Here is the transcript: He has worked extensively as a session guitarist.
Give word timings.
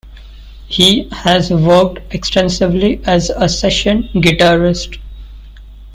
He 0.67 1.09
has 1.11 1.51
worked 1.51 2.11
extensively 2.11 3.01
as 3.05 3.29
a 3.29 3.47
session 3.47 4.09
guitarist. 4.15 4.97